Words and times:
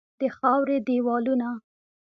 د 0.19 0.21
خاوري 0.37 0.77
دیوالونه 0.87 1.49